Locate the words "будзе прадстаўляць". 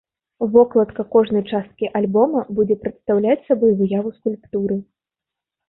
2.61-3.39